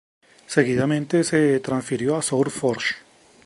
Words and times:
Seguidamente, 0.47 1.23
se 1.23 1.59
transfirió 1.59 2.15
a 2.17 2.23
SourceForge. 2.23 2.95